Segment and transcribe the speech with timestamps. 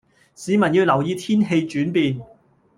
[0.35, 2.19] 市民要留意天氣轉變